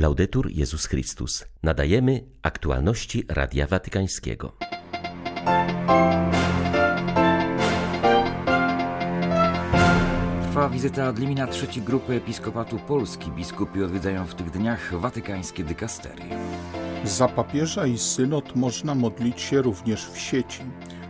[0.00, 1.44] Laudetur Jezus Chrystus.
[1.62, 4.56] Nadajemy aktualności Radia Watykańskiego.
[10.42, 13.30] Trwa wizyta ad limina trzeciej grupy Episkopatu Polski.
[13.30, 16.38] Biskupi odwiedzają w tych dniach watykańskie dykasterie.
[17.04, 20.62] Za papieża i synod można modlić się również w sieci.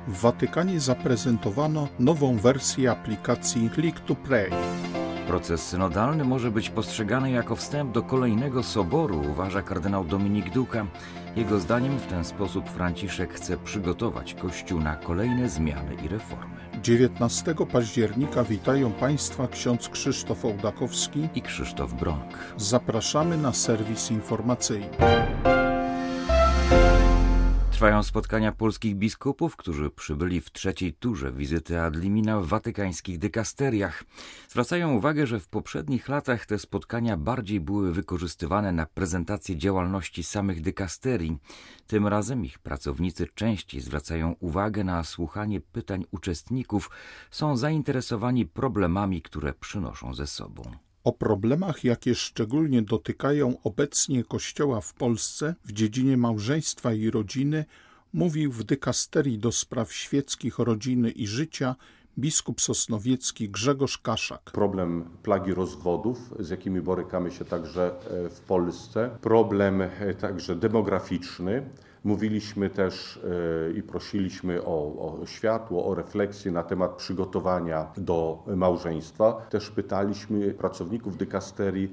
[0.09, 4.51] W Watykanie zaprezentowano nową wersję aplikacji Click to Pray.
[5.31, 10.87] Proces synodalny może być postrzegany jako wstęp do kolejnego soboru, uważa kardynał Dominik Duka.
[11.37, 16.57] Jego zdaniem w ten sposób Franciszek chce przygotować Kościół na kolejne zmiany i reformy.
[16.83, 22.39] 19 października witają Państwa ksiądz Krzysztof Ołdakowski i Krzysztof Bronk.
[22.57, 25.50] Zapraszamy na serwis informacyjny.
[27.81, 34.05] Trwają spotkania polskich biskupów, którzy przybyli w trzeciej turze wizyty ad limina w watykańskich dykasteriach.
[34.49, 40.61] Zwracają uwagę, że w poprzednich latach te spotkania bardziej były wykorzystywane na prezentację działalności samych
[40.61, 41.39] dykasterii.
[41.87, 46.91] Tym razem ich pracownicy częściej zwracają uwagę na słuchanie pytań uczestników,
[47.31, 50.90] są zainteresowani problemami, które przynoszą ze sobą.
[51.05, 57.65] O problemach, jakie szczególnie dotykają obecnie Kościoła w Polsce w dziedzinie małżeństwa i rodziny,
[58.13, 61.77] mówił w dykasterii do spraw świeckich rodziny i życia
[62.19, 64.43] biskup sosnowiecki Grzegorz Kaszak.
[64.43, 67.93] Problem plagi rozwodów, z jakimi borykamy się także
[68.27, 71.71] e, w Polsce, problem e, także demograficzny,
[72.05, 73.21] Mówiliśmy też
[73.69, 74.77] e, i prosiliśmy o,
[75.23, 79.33] o, światło, o refleksję na temat przygotowania do małżeństwa.
[79.51, 81.93] Też pytaliśmy pracowników dykasterii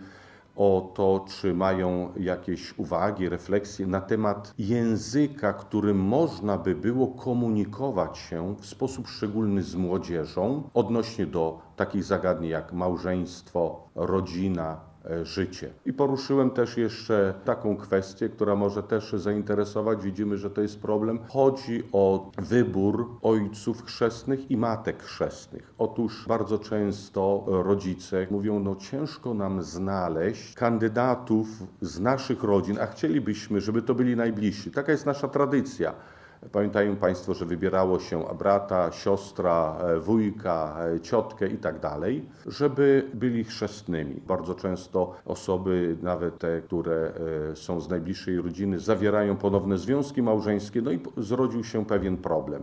[0.58, 8.18] o to, czy mają jakieś uwagi, refleksje na temat języka, którym można by było komunikować
[8.18, 14.87] się w sposób szczególny z młodzieżą odnośnie do takich zagadnień jak małżeństwo, rodzina,
[15.24, 15.70] życie.
[15.86, 20.04] I poruszyłem też jeszcze taką kwestię, która może też zainteresować.
[20.04, 21.20] Widzimy, że to jest problem.
[21.28, 25.74] Chodzi o wybór ojców chrzestnych i matek chrzestnych.
[25.78, 31.48] Otóż bardzo często rodzice mówią, no ciężko nam znaleźć kandydatów
[31.82, 34.72] z naszych rodzin, a chcielibyśmy, żeby to byli najbliżsi.
[34.72, 35.94] Taka jest nasza tradycja.
[36.52, 43.10] Pamiętają Państwo, że wybierało się brata, siostra, e, wujka, e, ciotkę i tak dalej, żeby
[43.14, 44.22] byli chrzestnymi.
[44.28, 47.12] Bardzo często osoby, nawet te, które
[47.52, 52.62] e, są z najbliższej rodziny, zawierają ponowne związki małżeńskie, no i zrodził się pewien problem.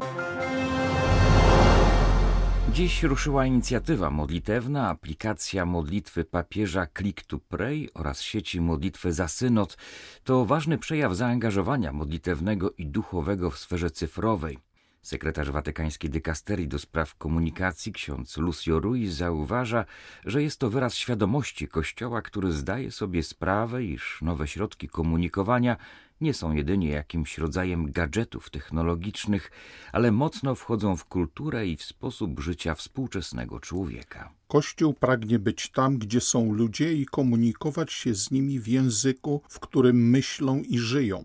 [2.74, 9.76] Dziś ruszyła inicjatywa modlitewna, aplikacja modlitwy papieża Click to Pray oraz sieci modlitwy za synod.
[10.24, 14.58] To ważny przejaw zaangażowania modlitewnego i duchowego w sferze cyfrowej.
[15.04, 19.84] Sekretarz watykańskiej dykasterii do spraw komunikacji ksiądz Lucio Ruiz zauważa,
[20.24, 25.76] że jest to wyraz świadomości Kościoła, który zdaje sobie sprawę, iż nowe środki komunikowania
[26.20, 29.50] nie są jedynie jakimś rodzajem gadżetów technologicznych,
[29.92, 34.32] ale mocno wchodzą w kulturę i w sposób życia współczesnego człowieka.
[34.48, 39.60] Kościół pragnie być tam, gdzie są ludzie i komunikować się z nimi w języku, w
[39.60, 41.24] którym myślą i żyją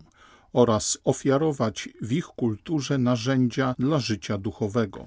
[0.52, 5.04] oraz ofiarować w ich kulturze narzędzia dla życia duchowego.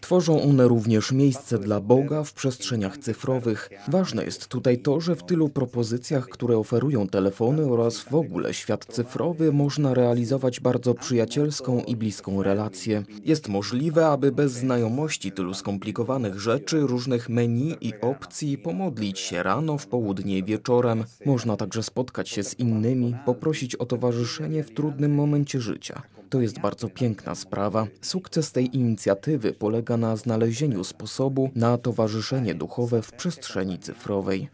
[0.00, 3.70] Tworzą one również miejsce dla Boga w przestrzeniach cyfrowych.
[3.88, 8.86] Ważne jest tutaj to, że w tylu propozycjach, które oferują telefony oraz w ogóle świat
[8.86, 13.02] cyfrowy, można realizować bardzo przyjacielską i bliską relację.
[13.24, 19.78] Jest możliwe, aby bez znajomości tylu skomplikowanych rzeczy, różnych menu i opcji pomodlić się rano,
[19.78, 21.04] w południe i wieczorem.
[21.26, 26.02] Można także spotkać się z innymi, poprosić o towarzyszenie w trudnym momencie życia.
[26.30, 27.86] To jest bardzo piękna sprawa.
[28.00, 34.48] Sukces tej inicjatywy polega na znalezieniu sposobu na towarzyszenie duchowe w przestrzeni cyfrowej.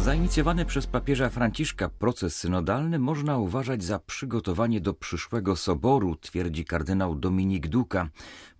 [0.00, 7.14] Zainicjowany przez papieża Franciszka proces synodalny można uważać za przygotowanie do przyszłego soboru, twierdzi kardynał
[7.14, 8.08] Dominik Duka.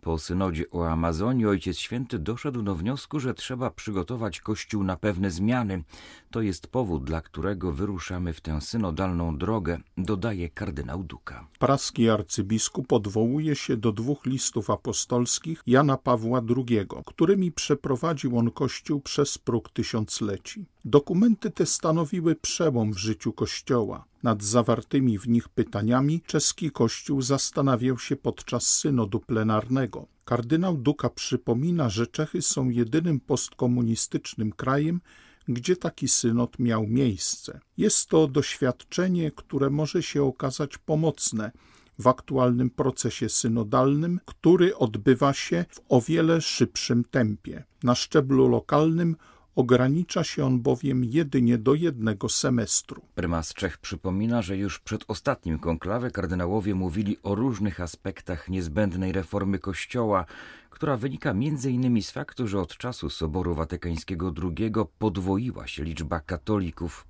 [0.01, 5.31] Po synodzie o Amazonii Ojciec Święty doszedł do wniosku, że trzeba przygotować Kościół na pewne
[5.31, 5.85] zmiany.
[6.31, 11.47] To jest powód, dla którego wyruszamy w tę synodalną drogę, dodaje kardynał Duka.
[11.59, 19.01] Praski arcybiskup odwołuje się do dwóch listów apostolskich Jana Pawła II, którymi przeprowadził on Kościół
[19.01, 20.67] przez próg tysiącleci.
[20.85, 24.10] Dokumenty te stanowiły przełom w życiu Kościoła.
[24.23, 30.07] Nad zawartymi w nich pytaniami czeski Kościół zastanawiał się podczas synodu plenarnego.
[30.25, 35.01] Kardynał Duka przypomina, że Czechy są jedynym postkomunistycznym krajem,
[35.49, 37.61] gdzie taki synod miał miejsce.
[37.77, 41.53] Jest to doświadczenie, które może się okazać pomocne
[41.99, 47.65] w aktualnym procesie synodalnym, który odbywa się w o wiele szybszym tempie.
[47.83, 49.17] Na szczeblu lokalnym
[49.61, 53.03] Ogranicza się on bowiem jedynie do jednego semestru.
[53.15, 59.59] Prymas Czech przypomina, że już przed ostatnim konklawę kardynałowie mówili o różnych aspektach niezbędnej reformy
[59.59, 60.25] Kościoła,
[60.71, 62.03] która wynika m.in.
[62.03, 67.07] z faktu, że od czasu Soboru Watykańskiego II podwoiła się liczba katolików.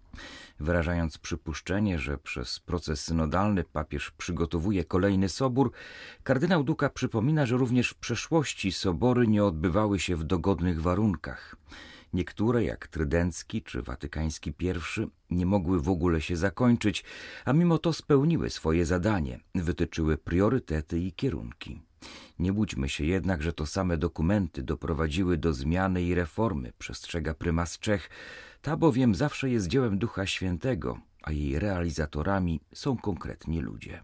[0.60, 5.72] Wyrażając przypuszczenie, że przez proces synodalny papież przygotowuje kolejny sobór,
[6.22, 11.56] kardynał Duka przypomina, że również w przeszłości sobory nie odbywały się w dogodnych warunkach.
[12.12, 14.72] Niektóre, jak Trydencki czy Watykański I,
[15.30, 17.04] nie mogły w ogóle się zakończyć,
[17.44, 21.80] a mimo to spełniły swoje zadanie, wytyczyły priorytety i kierunki.
[22.38, 27.78] Nie budźmy się jednak, że to same dokumenty doprowadziły do zmiany i reformy, przestrzega prymas
[27.78, 28.10] Czech,
[28.62, 34.02] ta bowiem zawsze jest dziełem Ducha Świętego, a jej realizatorami są konkretni ludzie.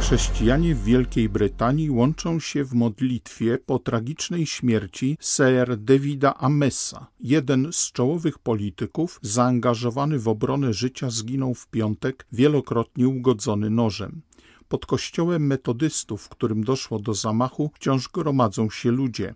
[0.00, 7.06] Chrześcijanie w Wielkiej Brytanii łączą się w modlitwie po tragicznej śmierci Sir Davida Amesa.
[7.20, 14.22] Jeden z czołowych polityków zaangażowany w obronę życia zginął w piątek, wielokrotnie ugodzony nożem.
[14.68, 19.34] Pod kościołem metodystów, w którym doszło do zamachu, wciąż gromadzą się ludzie,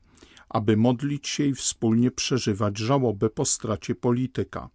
[0.49, 4.69] aby modlić się i wspólnie przeżywać żałobę po stracie polityka.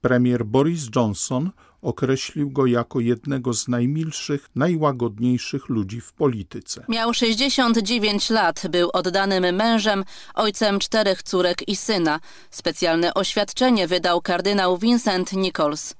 [0.00, 1.50] Premier Boris Johnson
[1.82, 6.84] określił go jako jednego z najmilszych, najłagodniejszych ludzi w polityce.
[6.88, 10.04] Miał 69 lat, był oddanym mężem,
[10.34, 12.20] ojcem czterech córek i syna.
[12.50, 15.94] Specjalne oświadczenie wydał kardynał Vincent Nichols.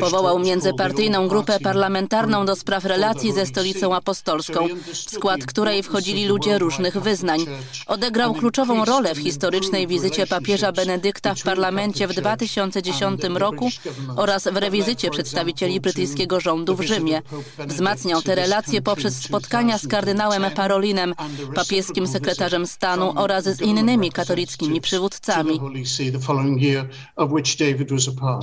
[0.00, 6.58] Powołał międzypartyjną grupę parlamentarną do spraw relacji ze stolicą apostolską, w skład której wchodzili ludzie
[6.58, 7.40] różnych wyznań.
[7.86, 13.68] Odegrał kluczową rolę w historycznej wizycie papieża Benedykta w parlamencie w 2010 roku
[14.16, 17.22] oraz w rewizycie wizycie przedstawicieli brytyjskiego rządu w Rzymie.
[17.58, 21.14] Wzmacniał te relacje poprzez spotkania z kardynałem Parolinem,
[21.54, 25.60] papieskim sekretarzem stanu oraz z innymi katolickimi przywódcami.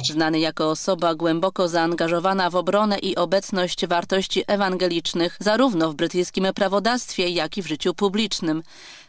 [0.03, 7.29] Znany jako osoba głęboko zaangażowana w obronę i obecność wartości ewangelicznych zarówno w brytyjskim prawodawstwie,
[7.29, 8.63] jak i w życiu publicznym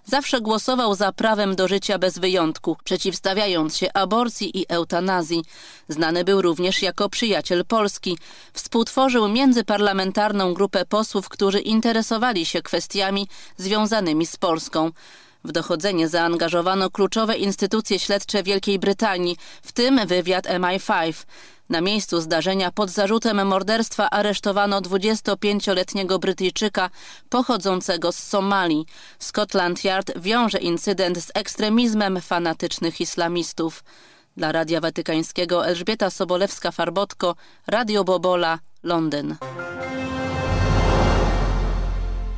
[0.04, 5.44] zawsze głosował za prawem do życia bez wyjątku, przeciwstawiając się aborcji i eutanazji.
[5.88, 8.18] Znany był również jako przyjaciel Polski.
[8.52, 14.90] Współtworzył międzyparlamentarną grupę posłów, którzy interesowali się kwestiami związanymi z Polską.
[15.44, 21.24] W dochodzenie zaangażowano kluczowe instytucje śledcze Wielkiej Brytanii, w tym wywiad MI5.
[21.68, 26.90] Na miejscu zdarzenia pod zarzutem morderstwa aresztowano 25-letniego Brytyjczyka
[27.28, 28.86] pochodzącego z Somalii.
[29.18, 33.84] Scotland Yard wiąże incydent z ekstremizmem fanatycznych islamistów.
[34.36, 37.34] Dla Radia Watykańskiego Elżbieta Sobolewska-Farbotko,
[37.66, 39.36] Radio Bobola, Londyn.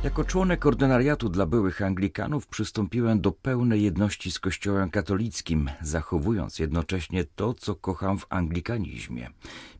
[0.05, 7.25] Jako członek ordynariatu dla byłych Anglikanów przystąpiłem do pełnej jedności z Kościołem katolickim, zachowując jednocześnie
[7.35, 9.29] to, co kocham w anglikanizmie.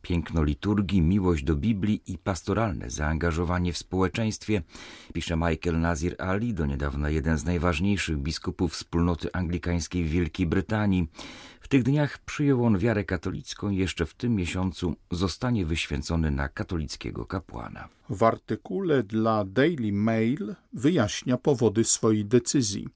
[0.08, 4.62] Piękno liturgii, miłość do Biblii i pastoralne zaangażowanie w społeczeństwie,
[5.14, 11.08] pisze Michael Nazir Ali, do niedawna jeden z najważniejszych biskupów wspólnoty anglikańskiej w Wielkiej Brytanii.
[11.62, 16.50] W tych dniach przyjął on wiarę katolicką i jeszcze w tym miesiącu zostanie wyświęcony na
[16.50, 17.90] katolickiego kapłana.
[18.10, 22.88] W artykule dla Daily Mail wyjaśnia powody swojej decyzji.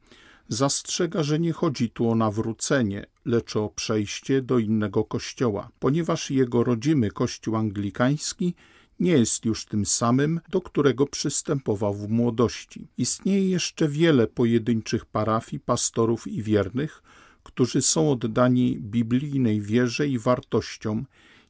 [0.50, 6.64] Zastrzega, że nie chodzi tu o nawrócenie, lecz o przejście do innego kościoła, ponieważ jego
[6.64, 8.56] rodzimy kościół anglikański
[9.00, 12.88] nie jest już tym samym, do którego przystępował w młodości.
[12.98, 17.04] Istnieje jeszcze wiele pojedynczych parafii, pastorów i wiernych,
[17.44, 21.06] którzy są oddani biblijnej wierze i wartościom,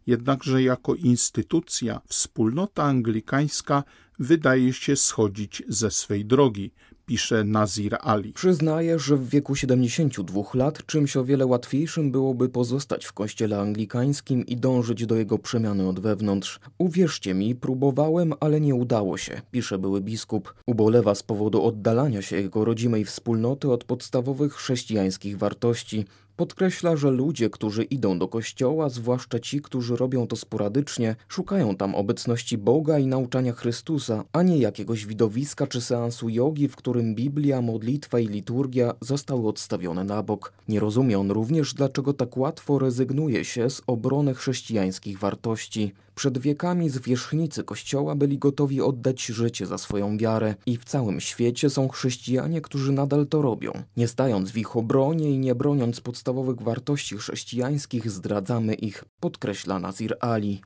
[0.07, 3.83] jednakże jako instytucja wspólnota anglikańska
[4.19, 6.71] wydaje się schodzić ze swej drogi,
[7.09, 8.33] pisze Nazir Ali.
[8.33, 14.45] Przyznaje, że w wieku 72 lat czymś o wiele łatwiejszym byłoby pozostać w kościele anglikańskim
[14.45, 16.59] i dążyć do jego przemiany od wewnątrz.
[16.77, 20.53] Uwierzcie mi, próbowałem, ale nie udało się, pisze były biskup.
[20.65, 26.05] Ubolewa z powodu oddalania się jego rodzimej wspólnoty od podstawowych chrześcijańskich wartości.
[26.39, 31.96] Podkreśla, że ludzie, którzy idą do kościoła, zwłaszcza ci, którzy robią to sporadycznie, szukają tam
[31.96, 37.62] obecności Boga i nauczania Chrystusa, a nie jakiegoś widowiska czy seansu jogi, w którym Biblia,
[37.62, 40.53] modlitwa i liturgia zostały odstawione na bok.
[40.67, 45.93] Nie rozumie on również, dlaczego tak łatwo rezygnuje się z obrony chrześcijańskich wartości.
[46.15, 51.69] Przed wiekami zwierzchnicy Kościoła byli gotowi oddać życie za swoją wiarę i w całym świecie
[51.69, 53.72] są chrześcijanie, którzy nadal to robią.
[53.98, 56.28] Nie stając w ich obronie i nie broniąc podstawowych
[56.63, 60.62] wartości chrześcijańskich, zdradzamy ich, podkreśla Nazir Ali.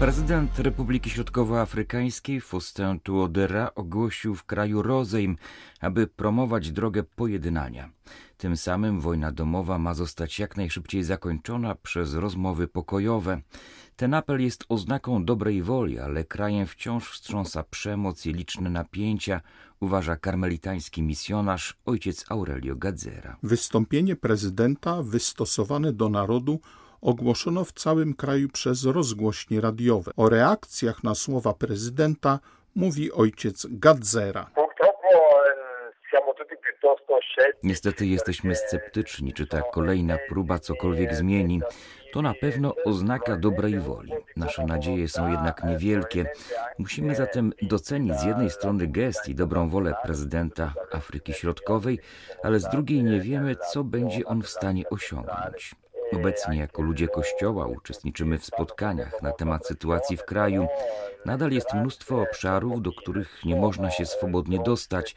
[0.00, 5.36] Prezydent Republiki Środkowoafrykańskiej Faustin Tuodera ogłosił w kraju rozejm,
[5.80, 7.90] aby promować drogę pojednania.
[8.36, 13.40] Tym samym wojna domowa ma zostać jak najszybciej zakończona przez rozmowy pokojowe.
[13.96, 19.40] Ten apel jest oznaką dobrej woli, ale krajem wciąż wstrząsa przemoc i liczne napięcia,
[19.80, 23.36] uważa karmelitański misjonarz ojciec Aurelio Gadzera.
[23.42, 26.60] Wystąpienie prezydenta wystosowane do narodu
[27.02, 30.12] ogłoszono w całym kraju przez rozgłośnie radiowe.
[30.16, 32.38] O reakcjach na słowa prezydenta
[32.74, 34.50] mówi ojciec Gadzera.
[37.62, 41.60] Niestety jesteśmy sceptyczni, czy ta kolejna próba cokolwiek zmieni.
[42.12, 44.12] To na pewno oznaka dobrej woli.
[44.36, 46.24] Nasze nadzieje są jednak niewielkie.
[46.78, 51.98] Musimy zatem docenić z jednej strony gest i dobrą wolę prezydenta Afryki Środkowej,
[52.42, 55.74] ale z drugiej nie wiemy, co będzie on w stanie osiągnąć.
[56.12, 60.68] Obecnie jako ludzie Kościoła uczestniczymy w spotkaniach na temat sytuacji w kraju.
[61.26, 65.16] Nadal jest mnóstwo obszarów, do których nie można się swobodnie dostać.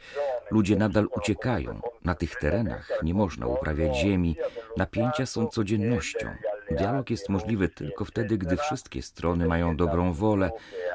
[0.50, 1.80] Ludzie nadal uciekają.
[2.04, 4.36] Na tych terenach nie można uprawiać ziemi.
[4.76, 6.28] Napięcia są codziennością.
[6.70, 10.50] Dialog jest możliwy tylko wtedy, gdy wszystkie strony mają dobrą wolę.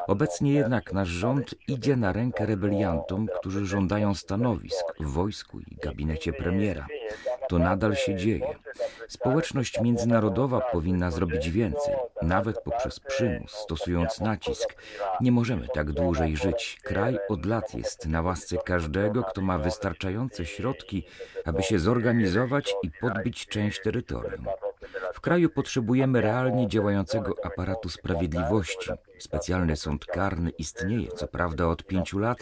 [0.07, 6.33] Obecnie jednak nasz rząd idzie na rękę rebeliantom, którzy żądają stanowisk w wojsku i gabinecie
[6.33, 6.87] premiera.
[7.49, 8.55] To nadal się dzieje.
[9.07, 14.75] Społeczność międzynarodowa powinna zrobić więcej, nawet poprzez przymus, stosując nacisk.
[15.21, 16.79] Nie możemy tak dłużej żyć.
[16.83, 21.05] Kraj od lat jest na łasce każdego, kto ma wystarczające środki,
[21.45, 24.45] aby się zorganizować i podbić część terytorium.
[25.13, 28.91] W kraju potrzebujemy realnie działającego aparatu sprawiedliwości.
[29.19, 32.37] Specjalny sąd karny istnieje, co prawda od pięciu lat,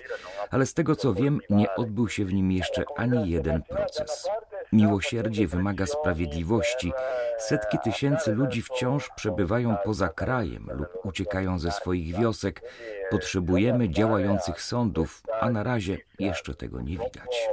[0.51, 4.29] ale z tego co wiem, nie odbył się w nim jeszcze ani jeden proces.
[4.73, 6.91] Miłosierdzie wymaga sprawiedliwości.
[7.37, 12.61] Setki tysięcy ludzi wciąż przebywają poza krajem lub uciekają ze swoich wiosek.
[13.09, 17.49] Potrzebujemy działających sądów, a na razie jeszcze tego nie widać.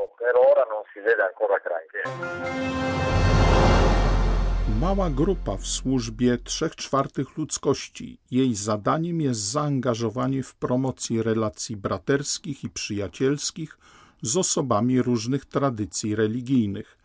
[4.81, 8.19] Mała grupa w służbie trzech czwartych ludzkości.
[8.31, 13.79] Jej zadaniem jest zaangażowanie w promocję relacji braterskich i przyjacielskich
[14.23, 17.04] z osobami różnych tradycji religijnych.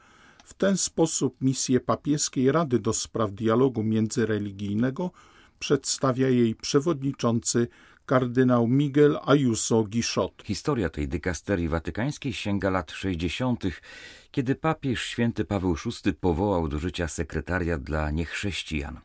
[0.49, 5.11] W ten sposób misję papieskiej Rady do Spraw Dialogu Międzyreligijnego
[5.59, 7.67] przedstawia jej przewodniczący
[8.05, 10.43] kardynał Miguel Ayuso Guichot.
[10.45, 13.63] Historia tej dykasterii watykańskiej sięga lat 60.,
[14.31, 18.99] kiedy papież święty Paweł VI powołał do życia sekretariat dla niechrześcijan.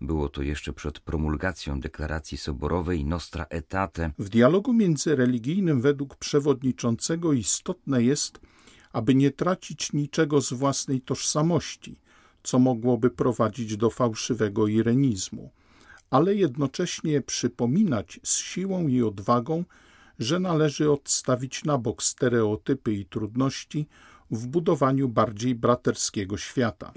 [0.00, 4.10] Było to jeszcze przed promulgacją deklaracji soborowej Nostra Aetate.
[4.18, 8.40] W dialogu międzyreligijnym według przewodniczącego istotne jest,
[8.92, 11.98] aby nie tracić niczego z własnej tożsamości,
[12.42, 15.50] co mogłoby prowadzić do fałszywego irenizmu,
[16.10, 19.64] ale jednocześnie przypominać z siłą i odwagą,
[20.18, 23.86] że należy odstawić na bok stereotypy i trudności,
[24.30, 26.92] w budowaniu bardziej braterskiego świata.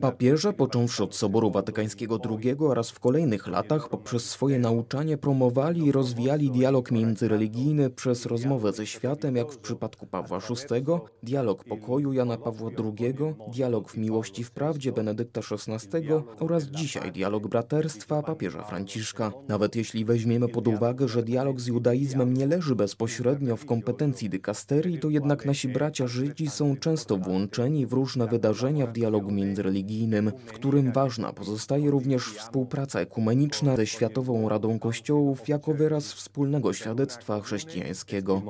[0.00, 5.92] Papieże, począwszy od Soboru Watykańskiego II oraz w kolejnych latach, poprzez swoje nauczanie promowali i
[5.92, 10.84] rozwijali dialog międzyreligijny przez rozmowę ze światem, jak w przypadku Pawła VI,
[11.22, 13.14] dialog pokoju Jana Pawła II,
[13.52, 16.06] dialog w miłości w prawdzie Benedykta XVI
[16.40, 19.32] oraz dzisiaj dialog braterstwa papieża Franciszka.
[19.48, 24.91] Nawet jeśli weźmiemy pod uwagę, że dialog z judaizmem nie leży bezpośrednio w kompetencji dykasterii,
[24.98, 30.52] to jednak nasi bracia Żydzi są często włączeni w różne wydarzenia w dialogu międzyreligijnym, w
[30.52, 38.42] którym ważna pozostaje również współpraca ekumeniczna ze Światową Radą Kościołów jako wyraz wspólnego świadectwa chrześcijańskiego.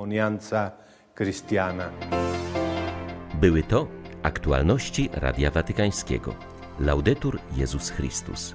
[3.41, 3.87] Były to
[4.23, 6.35] aktualności Radia Watykańskiego.
[6.79, 8.53] Laudetur Jezus Chrystus.